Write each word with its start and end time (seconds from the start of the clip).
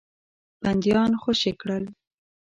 بندیان 0.61 1.11
خوشي 1.21 1.51
کړل. 1.61 1.83